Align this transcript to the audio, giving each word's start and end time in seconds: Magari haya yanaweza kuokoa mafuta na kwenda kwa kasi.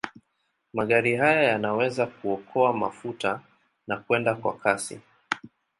Magari 0.73 1.15
haya 1.15 1.43
yanaweza 1.43 2.05
kuokoa 2.07 2.73
mafuta 2.73 3.41
na 3.87 3.97
kwenda 3.97 4.35
kwa 4.35 4.57
kasi. 4.57 4.99